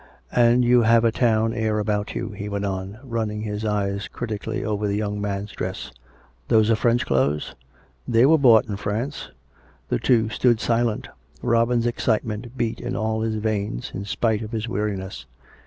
And 0.31 0.65
you 0.65 0.81
have 0.81 1.05
a 1.05 1.11
town 1.11 1.53
air 1.53 1.77
about 1.77 2.15
you," 2.15 2.29
he 2.31 2.49
went 2.49 2.65
on, 2.65 2.97
running 3.03 3.41
his 3.43 3.63
eyes 3.63 4.07
critically 4.07 4.65
over 4.65 4.87
the 4.87 4.95
young 4.97 5.21
man's 5.21 5.51
dress." 5.51 5.91
Those 6.47 6.71
are 6.71 6.75
French 6.75 7.05
clothes? 7.05 7.53
""They 8.07 8.25
were 8.25 8.39
bought 8.39 8.65
in 8.65 8.77
France." 8.77 9.29
The 9.89 9.99
two 9.99 10.29
stood 10.29 10.59
silent. 10.59 11.07
Robin's 11.43 11.85
excitement 11.85 12.57
beat 12.57 12.79
in 12.79 12.95
all 12.95 13.21
his 13.21 13.35
veinsj 13.37 13.93
in 13.93 14.05
spite 14.05 14.41
of 14.41 14.53
his 14.53 14.67
weariness. 14.67 15.27